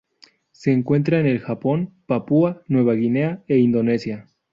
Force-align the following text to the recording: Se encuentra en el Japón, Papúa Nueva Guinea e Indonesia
Se 0.51 0.71
encuentra 0.71 1.19
en 1.19 1.27
el 1.27 1.37
Japón, 1.41 1.93
Papúa 2.07 2.63
Nueva 2.67 2.95
Guinea 2.95 3.43
e 3.47 3.59
Indonesia 3.59 4.25